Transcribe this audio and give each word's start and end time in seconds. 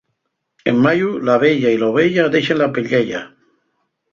En 0.71 0.79
mayu, 0.85 1.09
l'abeya 1.29 1.73
y 1.75 1.81
la 1.81 1.91
oveya 1.91 2.25
dexen 2.37 2.59
la 2.63 2.71
pelleya. 2.79 3.21